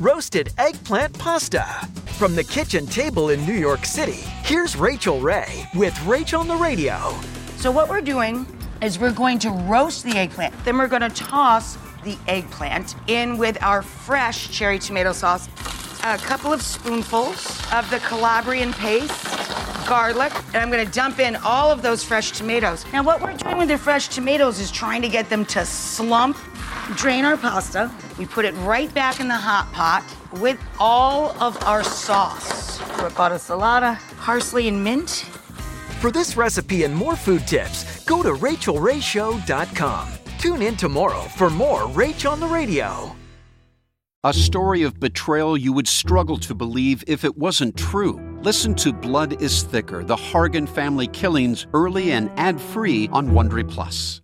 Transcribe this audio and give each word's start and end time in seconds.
Roasted 0.00 0.52
eggplant 0.58 1.18
pasta. 1.18 1.64
From 2.18 2.34
the 2.34 2.44
kitchen 2.44 2.86
table 2.86 3.30
in 3.30 3.46
New 3.46 3.54
York 3.54 3.86
City, 3.86 4.20
here's 4.44 4.76
Rachael 4.76 5.20
Ray 5.20 5.66
with 5.74 5.98
Rachel 6.04 6.40
on 6.40 6.48
the 6.48 6.56
Radio. 6.56 7.14
So, 7.56 7.70
what 7.70 7.88
we're 7.88 8.02
doing 8.02 8.46
is 8.82 8.98
we're 8.98 9.10
going 9.10 9.38
to 9.38 9.50
roast 9.50 10.04
the 10.04 10.14
eggplant. 10.14 10.54
Then 10.66 10.76
we're 10.76 10.86
going 10.86 11.00
to 11.00 11.08
toss 11.08 11.78
the 12.04 12.18
eggplant 12.28 12.94
in 13.06 13.38
with 13.38 13.56
our 13.62 13.80
fresh 13.80 14.50
cherry 14.50 14.78
tomato 14.78 15.12
sauce, 15.12 15.48
a 16.04 16.18
couple 16.18 16.52
of 16.52 16.60
spoonfuls 16.60 17.58
of 17.72 17.88
the 17.88 17.98
Calabrian 18.00 18.74
paste, 18.74 19.24
garlic, 19.88 20.34
and 20.48 20.56
I'm 20.56 20.70
going 20.70 20.84
to 20.84 20.92
dump 20.92 21.20
in 21.20 21.36
all 21.36 21.70
of 21.70 21.80
those 21.80 22.04
fresh 22.04 22.32
tomatoes. 22.32 22.84
Now, 22.92 23.02
what 23.02 23.22
we're 23.22 23.32
doing 23.32 23.56
with 23.56 23.68
the 23.68 23.78
fresh 23.78 24.08
tomatoes 24.08 24.60
is 24.60 24.70
trying 24.70 25.00
to 25.00 25.08
get 25.08 25.30
them 25.30 25.46
to 25.46 25.64
slump. 25.64 26.36
Drain 26.94 27.24
our 27.24 27.36
pasta. 27.36 27.90
We 28.18 28.26
put 28.26 28.44
it 28.44 28.54
right 28.58 28.92
back 28.94 29.18
in 29.20 29.28
the 29.28 29.34
hot 29.34 29.72
pot 29.72 30.04
with 30.40 30.58
all 30.78 31.30
of 31.42 31.60
our 31.64 31.82
sauce. 31.82 32.80
Ricotta 33.02 33.36
salata, 33.36 33.98
parsley, 34.18 34.68
and 34.68 34.82
mint. 34.84 35.10
For 36.00 36.10
this 36.10 36.36
recipe 36.36 36.84
and 36.84 36.94
more 36.94 37.16
food 37.16 37.46
tips, 37.46 38.04
go 38.04 38.22
to 38.22 38.30
rachaelrayshow.com. 38.30 40.08
Tune 40.38 40.62
in 40.62 40.76
tomorrow 40.76 41.22
for 41.22 41.50
more 41.50 41.82
Rach 41.82 42.30
on 42.30 42.38
the 42.38 42.46
Radio. 42.46 43.16
A 44.22 44.32
story 44.32 44.82
of 44.82 45.00
betrayal 45.00 45.56
you 45.56 45.72
would 45.72 45.88
struggle 45.88 46.36
to 46.38 46.54
believe 46.54 47.02
if 47.06 47.24
it 47.24 47.36
wasn't 47.36 47.76
true. 47.76 48.20
Listen 48.42 48.74
to 48.76 48.92
Blood 48.92 49.40
is 49.42 49.62
Thicker: 49.62 50.04
The 50.04 50.16
Hargan 50.16 50.68
Family 50.68 51.08
Killings 51.08 51.66
early 51.74 52.12
and 52.12 52.30
ad-free 52.36 53.08
on 53.12 53.30
Wondery 53.30 53.68
Plus. 53.68 54.14